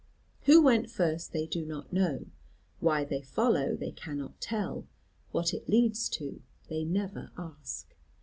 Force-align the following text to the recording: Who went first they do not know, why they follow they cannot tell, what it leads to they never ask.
Who 0.45 0.63
went 0.63 0.89
first 0.89 1.31
they 1.31 1.45
do 1.45 1.63
not 1.63 1.93
know, 1.93 2.25
why 2.79 3.03
they 3.03 3.21
follow 3.21 3.75
they 3.75 3.91
cannot 3.91 4.41
tell, 4.41 4.87
what 5.31 5.53
it 5.53 5.69
leads 5.69 6.09
to 6.09 6.41
they 6.69 6.83
never 6.83 7.29
ask. 7.37 7.95